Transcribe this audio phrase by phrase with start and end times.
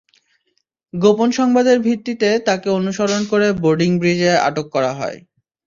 [0.93, 5.17] গোপন সংবাদের ভিত্তিতে তাঁকে অনুসরণ করে বোর্ডিং ব্রিজে আটক করা হয়।